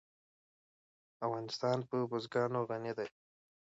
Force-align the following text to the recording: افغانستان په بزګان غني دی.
افغانستان 1.25 1.77
په 1.89 1.97
بزګان 2.09 2.51
غني 2.69 2.91
دی. 2.97 3.07